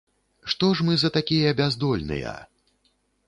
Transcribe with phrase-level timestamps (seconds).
[0.53, 2.33] Што ж мы за такія бяздольныя?